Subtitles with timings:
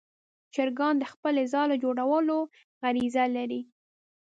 [0.53, 2.37] چرګان د خپل ځاله جوړولو
[2.81, 3.61] غریزه لري.